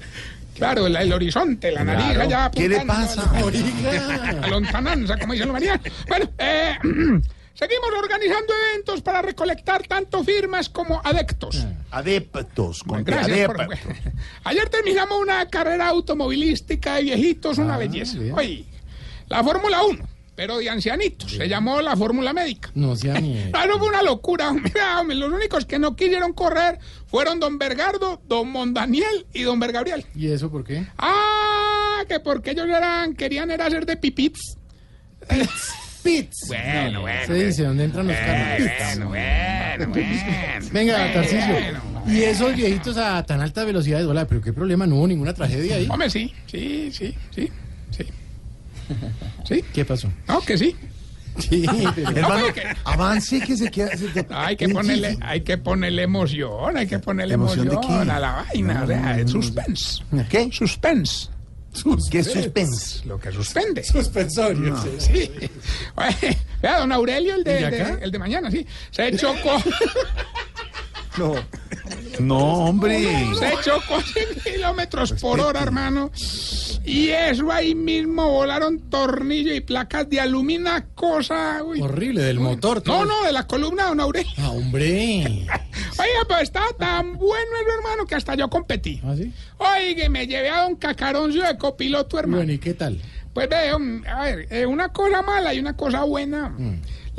Claro, 0.56 0.86
el, 0.86 0.96
el 0.96 1.12
horizonte, 1.12 1.70
la 1.72 1.84
nariz 1.84 2.04
Claro. 2.06 2.20
allá 2.22 2.50
¿Qué 2.50 2.68
le 2.68 2.80
pasa? 2.84 3.30
la- 4.40 4.46
lontananza, 4.48 5.16
como 5.18 5.32
dicen 5.32 5.48
los 5.48 5.54
marianos. 5.54 5.82
Bueno, 6.08 6.30
eh, 6.38 6.76
seguimos 7.54 7.90
organizando 7.98 8.52
eventos 8.72 9.00
para 9.02 9.22
recolectar 9.22 9.86
tanto 9.86 10.22
firmas 10.24 10.68
como 10.68 11.00
adeptos. 11.04 11.66
Adeptos, 11.90 12.82
con 12.84 13.04
Gracias. 13.04 13.46
por- 13.46 13.60
adeptos. 13.60 13.96
Ayer 14.44 14.68
terminamos 14.68 15.18
una 15.20 15.46
carrera 15.48 15.88
automovilística 15.88 16.96
de 16.96 17.02
viejitos, 17.04 17.58
una 17.58 17.76
belleza. 17.78 18.18
bien. 18.18 18.34
Oye, 18.36 18.64
la 19.28 19.42
Fórmula 19.42 19.82
1, 19.84 20.04
pero 20.40 20.56
de 20.56 20.70
ancianitos. 20.70 21.32
Se 21.32 21.46
llamó 21.46 21.82
la 21.82 21.94
Fórmula 21.94 22.32
Médica. 22.32 22.70
No 22.74 22.96
sea 22.96 23.20
ni... 23.20 23.36
Ah, 23.52 23.66
no 23.66 23.78
fue 23.78 23.88
una 23.88 24.00
locura. 24.00 24.50
Los 25.06 25.30
únicos 25.30 25.66
que 25.66 25.78
no 25.78 25.94
quisieron 25.94 26.32
correr 26.32 26.78
fueron 27.08 27.38
don 27.38 27.58
Bergardo, 27.58 28.22
don 28.26 28.50
Mondaniel 28.50 29.26
y 29.34 29.42
don 29.42 29.60
Bergabriel. 29.60 30.06
¿Y 30.14 30.28
eso 30.28 30.50
por 30.50 30.64
qué? 30.64 30.86
Ah, 30.96 32.04
que 32.08 32.20
porque 32.20 32.52
ellos 32.52 32.66
eran, 32.68 33.12
querían 33.16 33.50
era 33.50 33.66
hacer 33.66 33.84
de 33.84 33.98
pipits. 33.98 34.56
Pits. 36.02 36.46
Bueno, 36.48 37.02
bueno. 37.02 37.26
Se 37.26 37.34
dice, 37.34 37.64
¿dónde 37.64 37.84
entran 37.84 38.06
los 38.06 38.16
carros? 38.16 38.68
Bueno, 38.78 39.08
bueno, 39.08 39.88
bueno. 39.88 40.68
Venga, 40.72 41.12
bueno. 41.50 41.82
Y 42.08 42.22
esos 42.22 42.56
viejitos 42.56 42.96
a 42.96 43.22
tan 43.26 43.42
alta 43.42 43.62
velocidad 43.64 43.98
de 43.98 44.06
volar, 44.06 44.26
pero 44.26 44.40
qué 44.40 44.54
problema, 44.54 44.86
no 44.86 44.96
hubo 44.96 45.06
ninguna 45.06 45.34
tragedia 45.34 45.76
ahí. 45.76 45.86
Hombre, 45.90 46.08
sí, 46.08 46.32
sí, 46.46 46.90
sí, 46.92 47.14
sí, 47.30 47.50
sí. 47.90 48.06
Sí, 49.48 49.64
¿Qué 49.72 49.84
pasó? 49.84 50.08
no, 50.28 50.40
que 50.42 50.56
sí. 50.58 50.76
Sí, 51.38 51.64
pero... 51.94 52.10
Hermano, 52.10 52.52
que- 52.52 52.62
avance 52.84 53.40
que 53.40 53.56
se 53.56 53.70
queda. 53.70 53.96
se- 53.96 54.26
Hay 54.30 54.56
que 54.56 54.68
ponerle, 54.68 55.16
hay 55.22 55.40
que 55.42 55.56
ponerle 55.58 56.02
emoción, 56.02 56.76
hay 56.76 56.86
que 56.86 56.98
ponerle 56.98 57.34
¿Emoción 57.34 57.68
emoción, 57.68 57.98
de 57.98 58.04
qué? 58.06 58.10
a 58.10 58.18
la 58.20 58.32
vaina, 58.52 58.82
o 58.82 58.86
sea, 58.86 59.28
suspense. 59.28 60.02
¿Qué? 60.28 60.50
Suspense. 60.52 61.28
¿Qué 62.10 62.18
es 62.18 62.32
suspense? 62.32 63.06
Lo 63.06 63.18
que 63.20 63.30
suspende. 63.30 63.84
Suspensorio. 63.84 64.76
Sí. 64.98 65.30
Oye, 65.94 66.36
Vea, 66.62 66.80
don 66.80 66.90
Aurelio, 66.92 67.36
el 67.36 67.44
de, 67.44 67.58
¿El 67.64 67.70
de 67.70 67.98
el 68.02 68.10
de 68.10 68.18
mañana, 68.18 68.50
sí. 68.50 68.66
Se 68.90 69.16
chocó, 69.16 69.56
No. 71.16 71.34
No, 72.20 72.38
hombre. 72.66 72.98
se 73.38 73.50
chocó 73.64 73.96
a 73.96 74.02
100 74.02 74.26
kilómetros 74.44 75.12
por 75.14 75.40
hora, 75.40 75.60
hermano. 75.62 76.10
Y 76.84 77.08
eso 77.08 77.50
ahí 77.52 77.74
mismo 77.74 78.30
volaron 78.30 78.78
tornillos 78.90 79.54
y 79.56 79.60
placas 79.60 80.08
de 80.08 80.20
alumina, 80.20 80.86
cosa. 80.94 81.62
uy. 81.62 81.80
Horrible, 81.80 82.22
del 82.22 82.40
motor. 82.40 82.82
No, 82.86 83.04
no, 83.04 83.22
de 83.24 83.32
la 83.32 83.46
columna, 83.46 83.86
don 83.86 84.00
Aurelio. 84.00 84.32
Ah, 84.38 84.50
hombre. 84.50 85.24
Oiga, 85.98 86.24
pues 86.26 86.42
estaba 86.42 86.68
tan 86.78 87.14
bueno 87.18 87.50
el 87.62 87.78
hermano 87.78 88.06
que 88.06 88.14
hasta 88.14 88.34
yo 88.34 88.48
competí. 88.48 89.00
¿Ah, 89.04 89.14
sí? 89.16 89.32
Oiga, 89.58 90.08
me 90.08 90.26
llevé 90.26 90.48
a 90.48 90.62
don 90.62 90.76
Cacaroncio 90.76 91.42
de 91.42 91.58
copiloto, 91.58 92.18
hermano. 92.18 92.38
Bueno, 92.38 92.52
¿y 92.52 92.58
qué 92.58 92.74
tal? 92.74 93.00
Pues 93.34 93.48
veo, 93.48 93.78
a 94.08 94.22
ver, 94.24 94.46
eh, 94.50 94.66
una 94.66 94.88
cosa 94.88 95.22
mala 95.22 95.54
y 95.54 95.60
una 95.60 95.76
cosa 95.76 96.02
buena. 96.04 96.52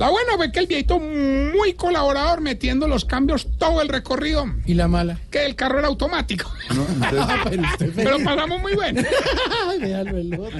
La 0.02 0.10
buena 0.10 0.34
fue 0.36 0.52
que 0.52 0.58
el 0.62 0.66
viejito 0.66 1.00
muy 1.00 1.74
colaborador 1.76 2.42
metiendo 2.42 2.88
los 2.88 3.06
cambios 3.06 3.48
todo 3.60 3.84
el 3.84 3.88
recorrido, 3.88 4.46
¿Y 4.66 4.74
la 4.74 4.88
mala? 4.88 5.20
que 5.30 5.46
el 5.46 5.56
carro 5.56 5.78
era 5.78 5.90
automático. 5.90 6.52
No, 6.74 6.88
entonces, 6.92 7.20
Ah, 7.22 7.42
pero 7.48 7.62
usted 7.62 7.92
Pero 7.96 8.18
pasamos 8.24 8.60
muy 8.62 8.74
déjalo 9.80 10.18
el 10.18 10.40
otro. 10.40 10.60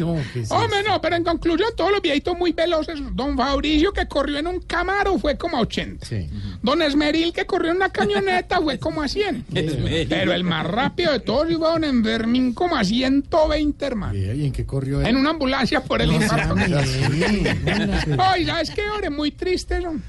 No, 0.00 0.16
¿qué 0.32 0.40
es 0.40 0.50
Hombre, 0.50 0.82
no, 0.86 1.00
pero 1.00 1.16
en 1.16 1.24
conclusión, 1.24 1.70
todos 1.76 1.90
los 1.92 2.00
viejitos 2.02 2.36
muy 2.36 2.52
veloces. 2.52 2.98
Don 3.12 3.36
Fabricio, 3.36 3.92
que 3.92 4.06
corrió 4.06 4.38
en 4.38 4.46
un 4.46 4.60
Camaro, 4.60 5.18
fue 5.18 5.36
como 5.36 5.56
a 5.56 5.60
80. 5.60 6.06
Sí. 6.06 6.28
Don 6.62 6.82
Esmeril, 6.82 7.32
que 7.32 7.46
corrió 7.46 7.70
en 7.70 7.76
una 7.76 7.90
camioneta, 7.90 8.60
fue 8.60 8.78
como 8.78 9.02
a 9.02 9.08
100. 9.08 9.46
Pero 10.08 10.32
el 10.32 10.44
más 10.44 10.66
rápido 10.66 11.12
de 11.12 11.20
todos 11.20 11.50
iba 11.50 11.70
Don 11.70 11.84
Enfermín 11.84 12.52
como 12.54 12.76
a 12.76 12.84
120, 12.84 13.84
hermano. 13.86 14.14
¿Y 14.14 14.46
en 14.46 14.52
qué 14.52 14.64
corrió 14.66 15.00
él? 15.00 15.06
En 15.06 15.16
una 15.16 15.30
ambulancia 15.30 15.82
por 15.82 16.00
el 16.02 16.12
infarto. 16.12 16.54
Miguel. 16.56 18.16
Ay, 18.18 18.46
¿sabes 18.46 18.70
qué, 18.70 18.82
hombre? 18.88 19.10
Muy 19.10 19.30
triste, 19.30 19.80
¿no? 19.80 20.00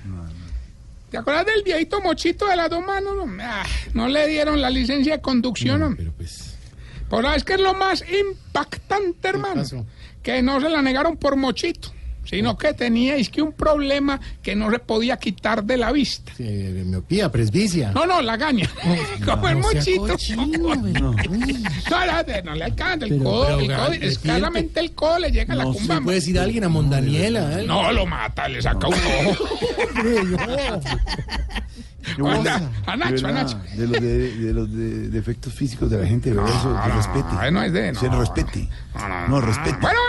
¿Te 1.09 1.17
acuerdas 1.19 1.45
del 1.45 1.63
viejito 1.63 2.01
mochito 2.01 2.45
de 2.47 2.55
las 2.57 2.69
dos 2.69 2.85
manos? 2.85 3.13
No, 3.15 3.25
Ah, 3.41 3.63
no 3.93 4.07
le 4.07 4.27
dieron 4.27 4.59
la 4.61 4.69
licencia 4.69 5.15
de 5.17 5.21
conducción, 5.21 5.79
¿no? 5.79 5.93
Pero 5.95 6.11
pues, 6.11 6.44
Por 7.09 7.25
es 7.25 7.43
que 7.43 7.53
es 7.53 7.59
lo 7.59 7.73
más 7.73 8.03
impactante, 8.09 9.27
hermano. 9.27 9.63
Que 10.23 10.41
no 10.41 10.59
se 10.59 10.69
la 10.69 10.81
negaron 10.81 11.17
por 11.17 11.35
mochito, 11.35 11.89
sino 12.25 12.57
que 12.57 12.73
tenía 12.73 13.15
es 13.15 13.29
que 13.29 13.41
un 13.41 13.53
problema 13.53 14.19
que 14.41 14.55
no 14.55 14.69
se 14.71 14.79
podía 14.79 15.17
quitar 15.17 15.63
de 15.63 15.77
la 15.77 15.91
vista. 15.91 16.31
sí, 16.35 16.43
miopía, 16.43 17.31
presbicia. 17.31 17.91
No, 17.93 18.05
no, 18.05 18.21
la 18.21 18.35
gaña. 18.37 18.69
Como 19.25 19.47
el 19.47 19.59
No 19.59 19.67
mochito. 19.73 20.01
cochino, 20.07 20.45
No, 20.45 20.75
no, 20.75 21.15
no 22.43 22.55
le 22.55 22.63
alcanza. 22.63 23.05
El 23.05 23.21
codo, 23.23 23.45
pero, 23.45 23.59
el 23.59 23.67
codo, 23.67 23.87
presidente, 23.87 24.07
escasamente 24.07 24.79
el 24.79 24.91
codo 24.93 25.19
le 25.19 25.31
llega 25.31 25.53
a 25.53 25.57
la 25.57 25.63
No 25.65 25.73
cumba. 25.73 25.95
se 25.95 26.01
puede 26.01 26.15
decir 26.15 26.39
a 26.39 26.43
alguien, 26.43 26.63
a 26.63 26.69
Mondaniela. 26.69 27.61
¿eh? 27.61 27.65
No, 27.65 27.91
lo 27.91 28.05
mata, 28.05 28.47
le 28.47 28.61
saca 28.61 28.87
un 28.87 28.93
ojo. 28.93 29.45
No. 32.19 32.29
Anda, 32.29 32.69
a 32.85 32.91
De 32.91 32.97
Nacho, 32.97 33.27
a 33.27 33.31
Nacho. 33.31 33.57
de 33.75 33.87
los, 33.87 33.99
de, 33.99 34.35
de 34.37 34.53
los 34.53 34.71
de- 34.71 35.09
defectos 35.09 35.51
físicos 35.53 35.89
de 35.89 35.97
la 35.99 36.05
gente, 36.07 36.29
de 36.29 36.35
verdad, 36.35 36.53
eso, 36.55 36.69
que 36.69 36.89
no, 36.89 36.95
respete. 36.95 37.51
no 37.51 37.63
es 37.63 37.73
de- 37.73 37.95
Se 37.95 38.07
no. 38.09 38.19
respete. 38.19 38.69
No, 38.93 39.07
no, 39.09 39.27
No, 39.27 39.41
respete. 39.41 39.77
Bueno, 39.81 39.99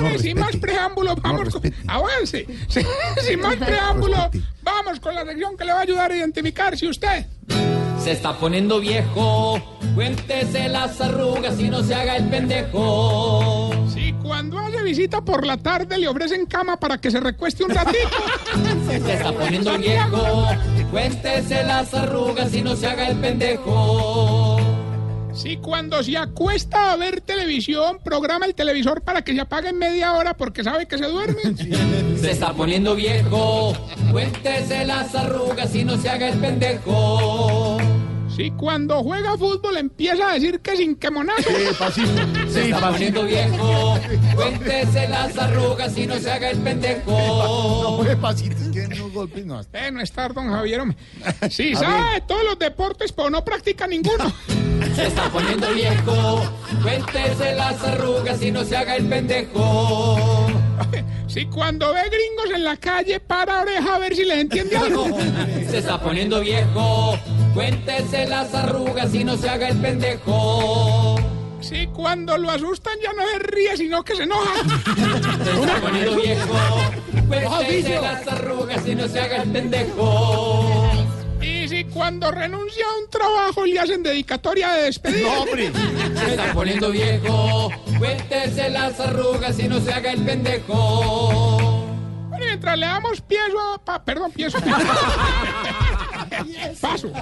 bueno, 0.00 0.16
No, 0.16 0.18
sin 0.18 0.38
más 0.38 0.56
preámbulos, 0.56 1.16
No, 1.16 1.22
vamos 1.22 1.48
con... 1.50 1.62
respete. 1.62 1.76
Avance. 1.86 2.46
Sin, 2.68 2.86
sin 3.26 3.40
más 3.40 3.56
preámbulos, 3.56 4.18
Respete. 4.32 4.44
vamos 4.62 5.00
con 5.00 5.14
la 5.14 5.24
sección 5.24 5.56
que 5.56 5.64
le 5.64 5.72
va 5.72 5.78
a 5.78 5.82
ayudar 5.82 6.10
a 6.12 6.16
identificar 6.16 6.76
si 6.76 6.88
usted... 6.88 7.26
Se 8.02 8.12
está 8.12 8.32
poniendo 8.38 8.78
viejo, 8.80 9.60
cuéntese 9.94 10.68
las 10.68 11.00
arrugas 11.00 11.58
y 11.60 11.68
no 11.68 11.82
se 11.82 11.94
haga 11.94 12.16
el 12.16 12.28
pendejo. 12.28 13.70
Si 13.92 14.12
cuando 14.22 14.58
hace 14.60 14.82
visita 14.82 15.20
por 15.20 15.44
la 15.44 15.56
tarde 15.56 15.98
le 15.98 16.06
ofrecen 16.08 16.46
cama 16.46 16.78
para 16.78 16.98
que 16.98 17.10
se 17.10 17.18
recueste 17.20 17.64
un 17.64 17.70
ratito. 17.70 18.08
Se 18.88 18.96
está 19.14 19.32
poniendo 19.32 19.76
viejo, 19.78 20.46
cuéntese 20.92 21.64
las 21.64 21.92
arrugas 21.92 22.54
y 22.54 22.62
no 22.62 22.76
se 22.76 22.86
haga 22.86 23.08
el 23.08 23.16
pendejo. 23.18 24.56
Si 25.32 25.56
cuando 25.58 26.02
se 26.02 26.16
acuesta 26.16 26.92
a 26.92 26.96
ver 26.96 27.20
televisión, 27.20 27.98
programa 28.02 28.46
el 28.46 28.54
televisor 28.54 29.02
para 29.02 29.22
que 29.22 29.34
se 29.34 29.40
apague 29.40 29.68
en 29.68 29.78
media 29.78 30.14
hora 30.14 30.34
porque 30.34 30.64
sabe 30.64 30.86
que 30.86 30.98
se 30.98 31.06
duerme. 31.06 31.42
Se 32.18 32.32
está 32.32 32.52
poniendo 32.52 32.96
viejo, 32.96 33.72
cuéntese 34.10 34.84
las 34.84 35.14
arrugas 35.14 35.72
y 35.72 35.84
no 35.84 35.96
se 35.96 36.08
haga 36.08 36.30
el 36.30 36.38
pendejo. 36.40 37.78
Si 38.34 38.50
cuando 38.52 39.02
juega 39.02 39.36
fútbol 39.36 39.76
empieza 39.76 40.30
a 40.30 40.34
decir 40.34 40.60
que 40.60 40.76
sin 40.76 40.96
que 40.96 41.10
monazo. 41.10 41.48
Se 42.48 42.70
está 42.70 42.90
poniendo 42.90 43.24
viejo, 43.24 43.98
cuéntese 44.34 45.08
las 45.08 45.36
arrugas 45.38 45.96
y 45.96 46.06
no 46.06 46.16
se 46.18 46.30
haga 46.30 46.50
el 46.50 46.58
No 46.58 46.64
pendejo. 46.64 48.04
Eh, 49.72 49.90
no 49.92 50.00
está 50.00 50.28
don 50.28 50.50
Javier, 50.50 50.80
hombre. 50.80 50.96
Sí, 51.50 51.74
sabe 51.74 52.20
todos 52.26 52.44
los 52.44 52.58
deportes, 52.58 53.12
pero 53.12 53.30
no 53.30 53.44
practica 53.44 53.86
ninguno. 53.86 54.32
Se 54.98 55.06
está 55.06 55.30
poniendo 55.30 55.72
viejo, 55.74 56.42
cuéntese 56.82 57.54
las 57.54 57.80
arrugas 57.84 58.42
y 58.42 58.50
no 58.50 58.64
se 58.64 58.76
haga 58.76 58.96
el 58.96 59.06
pendejo. 59.06 60.48
Si 61.28 61.46
cuando 61.46 61.94
ve 61.94 62.00
gringos 62.10 62.50
en 62.52 62.64
la 62.64 62.76
calle, 62.76 63.20
para 63.20 63.60
oreja 63.60 63.94
a 63.94 63.98
ver 64.00 64.16
si 64.16 64.24
les 64.24 64.38
entiende 64.38 64.76
algo. 64.76 65.06
Se 65.70 65.78
está 65.78 66.00
poniendo 66.00 66.40
viejo, 66.40 67.16
cuéntese 67.54 68.26
las 68.26 68.52
arrugas 68.52 69.14
y 69.14 69.22
no 69.22 69.36
se 69.36 69.48
haga 69.48 69.68
el 69.68 69.78
pendejo. 69.78 71.14
Si 71.60 71.86
cuando 71.86 72.36
lo 72.36 72.50
asustan 72.50 72.94
ya 73.00 73.12
no 73.12 73.22
se 73.24 73.38
ríe, 73.38 73.76
sino 73.76 74.02
que 74.02 74.16
se 74.16 74.24
enoja. 74.24 74.52
Se 75.44 75.60
está 75.60 75.80
poniendo 75.80 76.16
viejo, 76.16 76.58
cuéntese 77.28 78.00
las 78.00 78.26
arrugas 78.26 78.84
y 78.84 78.96
no 78.96 79.06
se 79.06 79.20
haga 79.20 79.42
el 79.44 79.50
pendejo. 79.52 80.67
Y 81.68 81.70
si 81.70 81.84
cuando 81.84 82.30
renuncia 82.30 82.82
a 82.86 82.98
un 83.04 83.10
trabajo 83.10 83.66
le 83.66 83.78
hacen 83.78 84.02
dedicatoria 84.02 84.70
de 84.72 84.82
despedida. 84.84 85.28
No, 85.34 85.42
hombre. 85.42 85.70
Se 86.16 86.30
está 86.30 86.52
poniendo 86.54 86.90
viejo, 86.90 87.70
cuéntese 87.98 88.70
las 88.70 88.98
arrugas 89.00 89.58
y 89.58 89.68
no 89.68 89.78
se 89.80 89.92
haga 89.92 90.12
el 90.12 90.24
pendejo. 90.24 91.84
Bueno, 92.30 92.44
mientras 92.46 92.78
le 92.78 92.86
damos 92.86 93.20
piezo 93.20 93.60
a... 93.74 93.78
pa- 93.78 94.02
perdón, 94.02 94.32
piezo. 94.32 94.58
Paso. 96.80 97.12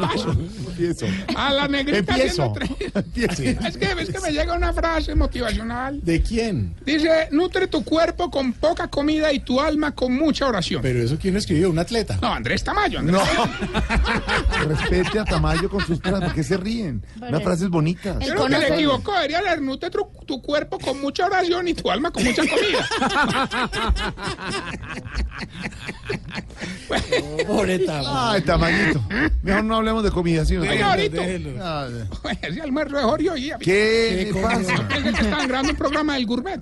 Paso. 0.00 0.30
Empiezo. 0.68 1.06
A 1.36 1.52
la 1.52 1.68
negrita 1.68 2.14
Empiezo. 2.14 2.52
Empiezo. 2.94 3.42
Es 3.68 3.76
que, 3.76 3.86
es 4.00 4.10
que 4.10 4.20
me 4.20 4.30
llega 4.30 4.54
una 4.54 4.72
frase 4.72 5.14
motivacional. 5.14 6.00
¿De 6.02 6.22
quién? 6.22 6.74
Dice, 6.84 7.28
nutre 7.30 7.66
tu 7.66 7.84
cuerpo 7.84 8.30
con 8.30 8.52
poca 8.52 8.88
comida 8.88 9.32
y 9.32 9.40
tu 9.40 9.60
alma 9.60 9.94
con 9.94 10.14
mucha 10.14 10.46
oración. 10.46 10.82
Pero 10.82 11.02
eso, 11.02 11.18
¿quién 11.20 11.34
lo 11.34 11.40
escribió? 11.40 11.70
¿Un 11.70 11.78
atleta? 11.78 12.18
No, 12.20 12.32
Andrés 12.32 12.64
Tamayo. 12.64 13.00
Andrés. 13.00 13.20
No. 13.20 14.68
Respete 14.68 15.18
a 15.18 15.24
Tamayo 15.24 15.68
con 15.68 15.84
sus. 15.86 15.98
¿Por 16.00 16.32
qué 16.32 16.42
se 16.42 16.56
ríen? 16.56 17.04
Unas 17.20 17.42
frases 17.42 17.68
bonitas. 17.68 18.18
Yo 18.24 18.34
creo 18.34 18.46
que 18.46 18.58
le 18.58 18.68
equivocó. 18.68 19.12
Debería 19.14 19.42
leer, 19.42 19.60
nutre 19.60 19.90
tu, 19.90 20.08
tu 20.26 20.40
cuerpo 20.42 20.78
con 20.78 21.00
mucha 21.00 21.26
oración 21.26 21.68
y 21.68 21.74
tu 21.74 21.90
alma 21.90 22.10
con 22.10 22.24
mucha 22.24 22.42
comida. 22.46 22.88
Pobre 27.46 27.78
Tama. 27.80 28.32
Ay, 28.32 28.42
Tamayito. 28.42 29.02
Mejor 29.42 29.64
no 29.64 29.76
hablemos 29.76 30.02
de 30.04 30.10
comida, 30.10 30.44
¿sí? 30.44 30.56
o 30.56 30.64
no? 30.64 30.70
Oiga, 30.70 30.90
ahorita. 30.92 31.22
Ah, 31.60 31.88
Ese 32.42 32.60
almuerzo 32.60 32.96
de 32.96 33.02
Jorio 33.02 33.36
y 33.36 33.52
¿Qué 33.60 34.30
pasa? 34.42 34.88
Que 34.88 35.08
estaban 35.10 35.48
grabando 35.48 35.70
un 35.72 35.76
programa 35.76 36.14
del 36.14 36.26
Gourmet. 36.26 36.60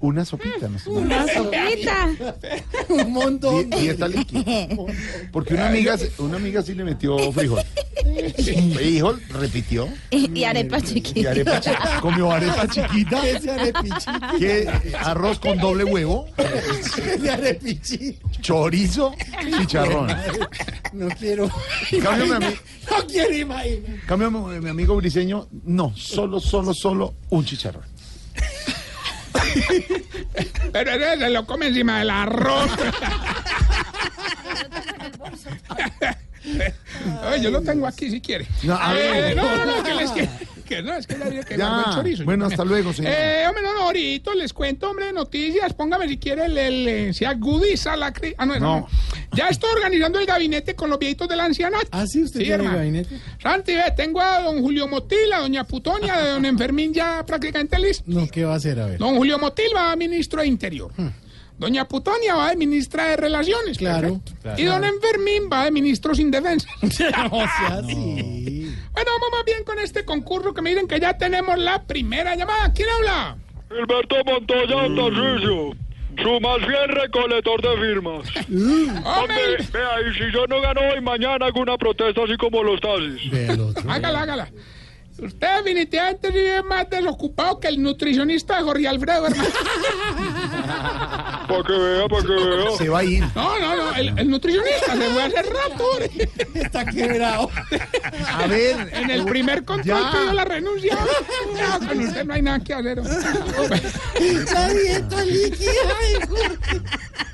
Una 0.00 0.24
sopita. 0.24 0.68
No 0.68 0.78
sé. 0.78 0.90
Una 0.90 1.26
sopita. 1.26 2.08
Un 2.88 3.12
montón. 3.12 3.68
Y, 3.72 3.86
y 3.86 3.88
está 3.88 4.06
líquido. 4.06 4.44
Porque 5.32 5.54
una 5.54 5.68
amiga, 5.68 5.96
una 6.18 6.36
amiga 6.36 6.62
sí 6.62 6.74
le 6.74 6.84
metió 6.84 7.32
frijol. 7.32 7.62
Frijol, 8.34 9.22
repitió. 9.30 9.88
Y 10.10 10.44
arepa 10.44 10.78
Y 10.78 10.82
chiquita. 10.82 11.30
arepa 11.30 11.60
chiquita. 11.60 12.00
Comió 12.00 12.30
arepa 12.32 12.66
chiquita. 12.68 13.20
Que 14.38 14.68
arroz 14.98 15.38
con 15.38 15.58
doble 15.58 15.84
huevo, 15.84 16.26
chorizo, 18.40 19.14
chicharrón. 19.58 20.08
No 20.92 21.08
quiero. 21.10 21.50
Cambio 22.02 22.26
mi, 22.26 22.32
ami- 22.46 22.58
No 22.90 23.06
quiero 23.06 23.34
imaginar. 23.36 24.00
cambio 24.06 24.30
mi- 24.30 24.60
mi 24.60 24.70
amigo 24.70 24.96
briseño, 24.96 25.48
no, 25.64 25.92
solo, 25.96 26.40
solo, 26.40 26.72
solo 26.74 27.14
un 27.30 27.44
chicharrón. 27.44 27.84
Pero 30.72 30.90
ese 30.92 31.18
se 31.18 31.30
lo 31.30 31.46
come 31.46 31.68
encima 31.68 31.98
del 32.00 32.10
arroz. 32.10 32.70
Yo 37.42 37.50
lo 37.50 37.60
tengo 37.62 37.86
aquí 37.86 38.10
si 38.10 38.20
quiere. 38.20 38.46
No, 38.62 38.74
a 38.76 38.94
Eh, 38.98 39.10
ver. 39.22 39.36
no, 39.36 39.56
no, 39.56 39.64
no, 39.66 39.82
que 39.82 39.94
les 39.94 40.10
que 40.68 40.82
no, 40.82 40.92
es 40.94 41.06
que 41.06 41.16
ya 41.18 41.42
que 41.44 41.56
Ya. 41.56 41.84
el 41.86 41.94
chorizo. 41.94 42.24
Bueno, 42.24 42.44
hasta 42.44 42.62
luego, 42.62 42.92
señor. 42.92 43.10
Eh, 43.16 43.44
hombre, 43.48 43.62
no, 43.62 43.72
no, 43.72 43.80
ahorita 43.84 44.34
les 44.34 44.52
cuento, 44.52 44.90
hombre, 44.90 45.14
noticias. 45.14 45.72
Póngame 45.72 46.06
si 46.08 46.18
quiere 46.18 46.44
el, 46.44 46.58
el, 46.58 47.14
se 47.14 47.24
agudiza 47.24 47.96
la 47.96 48.12
cri- 48.12 48.34
Ah, 48.36 48.44
no, 48.44 48.58
No. 48.60 48.80
no. 48.80 48.88
Ya 49.32 49.48
estoy 49.48 49.70
organizando 49.74 50.18
el 50.18 50.26
gabinete 50.26 50.74
con 50.74 50.90
los 50.90 50.98
viejitos 50.98 51.26
del 51.26 51.40
ancianato. 51.40 51.86
¿Ah, 51.90 52.06
sí? 52.06 52.22
¿Usted 52.22 52.40
tiene 52.40 52.54
hermano. 52.56 52.76
gabinete? 52.76 53.18
Santi, 53.42 53.74
ve, 53.76 53.84
tengo 53.96 54.20
a 54.20 54.42
don 54.42 54.60
Julio 54.60 54.88
Motil, 54.88 55.32
a 55.32 55.38
doña 55.38 55.64
Putonia, 55.64 56.14
a 56.16 56.28
don 56.32 56.44
Enfermín 56.44 56.92
ya 56.92 57.24
prácticamente 57.24 57.78
listo. 57.78 58.04
No, 58.06 58.26
¿qué 58.28 58.44
va 58.44 58.52
a 58.52 58.56
hacer? 58.56 58.78
A 58.78 58.86
ver. 58.86 58.98
Don 58.98 59.16
Julio 59.16 59.38
Motil 59.38 59.68
va 59.74 59.92
a 59.92 59.96
ministro 59.96 60.42
de 60.42 60.48
Interior. 60.48 60.90
Doña 61.58 61.86
Putonia 61.86 62.36
va 62.36 62.50
de 62.50 62.56
ministra 62.56 63.06
de 63.08 63.16
Relaciones. 63.16 63.78
Claro, 63.78 64.20
perfecto. 64.20 64.62
Y 64.62 64.64
don 64.64 64.84
Enfermín 64.84 65.50
va 65.52 65.64
de 65.64 65.70
ministro 65.72 66.14
sin 66.14 66.30
defensa. 66.30 66.68
O 66.82 66.88
sea, 66.90 67.82
sí. 67.86 68.72
bueno, 68.92 69.10
vamos 69.12 69.28
más 69.32 69.44
bien 69.44 69.64
con 69.64 69.78
este 69.80 70.04
concurso 70.04 70.54
que 70.54 70.62
me 70.62 70.70
dicen 70.70 70.86
que 70.86 71.00
ya 71.00 71.18
tenemos 71.18 71.58
la 71.58 71.82
primera 71.82 72.34
llamada. 72.36 72.72
¿Quién 72.72 72.88
habla? 72.98 73.36
Gilberto 73.68 74.16
Montoya 74.24 74.76
Tarcisio, 74.96 75.76
su 76.22 76.40
más 76.40 76.58
fiel 76.58 76.88
recolector 76.88 77.60
de 77.60 77.80
firmas. 77.80 78.28
Hombre, 78.48 79.02
Hombre, 79.04 79.66
vea, 79.72 80.00
y 80.08 80.14
si 80.14 80.32
yo 80.32 80.46
no 80.46 80.60
gano 80.60 80.80
hoy, 80.92 81.00
mañana 81.00 81.46
hago 81.46 81.60
una 81.60 81.76
protesta 81.76 82.22
así 82.22 82.36
como 82.38 82.62
los 82.62 82.80
taxis. 82.80 83.30
Hágala, 83.88 84.22
hágala. 84.22 84.48
Usted 85.20 85.48
definitivamente 85.56 86.56
es 86.58 86.64
más 86.64 86.88
desocupado 86.88 87.58
que 87.58 87.68
el 87.68 87.82
nutricionista 87.82 88.56
de 88.58 88.62
Jorge 88.62 88.86
Alfredo, 88.88 89.26
hermano. 89.26 89.48
Para 91.48 91.62
que 91.64 91.72
vea, 91.72 92.08
para 92.08 92.22
que 92.22 92.28
vea. 92.34 92.70
Se 92.76 92.88
va 92.88 92.98
a 93.00 93.04
ir. 93.04 93.24
No, 93.34 93.58
no, 93.58 93.76
no, 93.76 93.94
el, 93.96 94.18
el 94.18 94.30
nutricionista 94.30 94.94
se 94.96 95.10
fue 95.10 95.22
hace 95.22 95.42
rato. 95.42 95.84
Está 96.54 96.84
quebrado. 96.86 97.50
A 98.28 98.46
ver. 98.46 98.90
En 98.92 99.10
el 99.10 99.24
primer 99.24 99.64
control 99.64 100.02
Ya. 100.02 100.10
pidió 100.12 100.32
la 100.34 100.44
renuncia. 100.44 100.96
No, 100.98 101.88
con 101.88 101.98
usted 102.00 102.24
no 102.24 102.34
hay 102.34 102.42
nada 102.42 102.60
que 102.60 102.74
hacer. 102.74 102.98
La 103.02 104.68
dieta 104.68 105.24
líquida. 105.24 105.72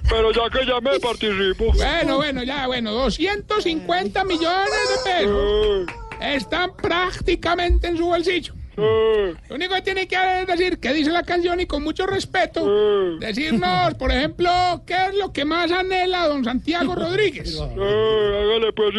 Pero 0.09 0.33
ya 0.33 0.50
que 0.50 0.64
llamé, 0.67 1.00
participo. 1.00 1.73
Bueno, 1.75 2.17
bueno, 2.17 2.43
ya, 2.43 2.67
bueno, 2.67 2.93
250 2.93 4.25
millones 4.25 4.71
de 5.05 5.11
pesos 5.11 5.88
Eh, 5.88 5.93
están 6.25 6.76
prácticamente 6.76 7.88
en 7.88 7.97
su 7.97 8.07
bolsillo. 8.07 8.54
Lo 8.76 9.54
único 9.54 9.75
que 9.75 9.83
tiene 9.83 10.09
que 10.09 10.16
hacer 10.16 10.40
es 10.40 10.59
decir 10.59 10.81
qué 10.81 10.93
dice 10.93 11.11
la 11.11 11.23
canción 11.23 11.61
y 11.61 11.66
con 11.66 11.85
mucho 11.85 12.07
respeto 12.07 13.19
decirnos, 13.19 13.95
por 13.95 14.11
ejemplo, 14.11 14.50
qué 14.87 14.97
es 15.09 15.14
lo 15.14 15.33
que 15.33 15.45
más 15.45 15.71
anhela 15.71 16.26
don 16.26 16.45
Santiago 16.45 16.95
Rodríguez. 16.95 17.57
hágale 17.61 18.73
pues. 18.73 18.95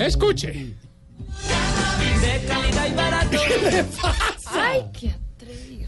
Escuche. 0.00 0.52
De 0.52 2.46
calidad 2.46 2.86
y 2.88 2.94
barato. 2.94 3.38
Ay, 4.52 4.82
qué 4.98 5.14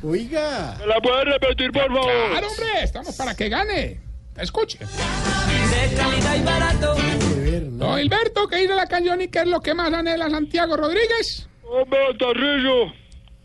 Oiga. 0.02 0.76
¿Me 0.81 0.87
la 0.87 1.00
puede 1.00 1.25
repetir, 1.25 1.71
por 1.71 1.87
favor? 1.87 2.31
Claro, 2.31 2.49
hombre, 2.49 2.83
estamos 2.83 3.14
para 3.14 3.35
que 3.37 3.49
gane. 3.49 4.00
Escuche. 4.37 4.79
De 4.79 5.95
calidad 5.97 6.37
y 6.37 6.43
barato. 6.43 7.12
¿No? 7.61 7.87
Don 7.87 8.00
Hilberto, 8.00 8.49
¿qué 8.49 8.56
dice 8.56 8.75
la 8.75 8.87
canción 8.87 9.21
y 9.21 9.28
qué 9.28 9.40
es 9.40 9.47
lo 9.47 9.61
que 9.61 9.75
más 9.75 9.92
anhela 9.92 10.30
Santiago 10.30 10.76
Rodríguez? 10.76 11.49
Hombre, 11.64 11.99
Tarrillo. 12.18 12.92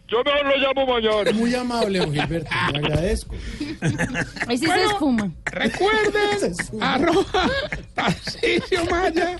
Yo 0.10 0.24
mejor 0.24 0.46
lo 0.46 0.56
llamo 0.56 0.86
mañana. 0.88 1.32
Muy 1.34 1.54
amable, 1.54 2.00
don 2.00 2.14
Gilberto. 2.14 2.50
Le 2.72 2.78
agradezco. 2.80 3.36
Ahí 4.48 4.58
sí 4.58 4.66
se 4.66 4.72
Bueno. 4.72 4.92
esfuma. 4.92 5.32
Recuerden, 5.46 6.56
arroba 6.82 7.50
Tarcisio 7.94 8.86
Maya. 8.90 9.38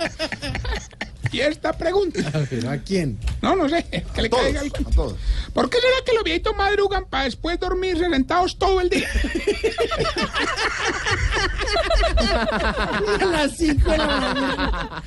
Y 1.32 1.40
esta 1.40 1.74
pregunta. 1.74 2.20
¿Pero 2.50 2.70
a 2.70 2.78
quién? 2.78 3.20
No, 3.42 3.56
no 3.56 3.68
sé, 3.70 3.86
que 4.14 4.22
le 4.22 4.30
Todos, 4.30 4.44
caiga 4.44 4.62
el 4.62 4.68
a 4.68 4.90
todos. 4.92 5.16
¿Por 5.54 5.70
qué 5.70 5.78
será 5.80 5.96
que 6.06 6.14
los 6.14 6.24
viejitos 6.24 6.56
madrugan 6.56 7.06
para 7.06 7.26
después 7.26 7.60
dormirse 7.60 8.10
sentados 8.10 8.58
todo 8.58 8.82
el 8.82 8.90
día? 8.90 9.08
A 13.20 13.26
las 13.26 13.58
5 13.58 13.92
de 13.92 13.98
la 13.98 14.08
mañana. 14.08 15.04